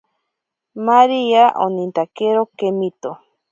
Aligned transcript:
Maríya 0.85 1.43
onintakero 1.65 2.41
kemito. 2.57 3.11